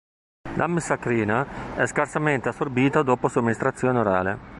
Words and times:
L'amsacrina 0.55 1.75
è 1.75 1.85
scarsamente 1.85 2.49
assorbita 2.49 3.03
dopo 3.03 3.27
somministrazione 3.27 3.99
orale. 3.99 4.39